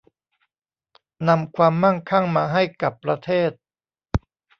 [1.27, 3.51] นำความมั่งคั่งมาให้กับประเทศ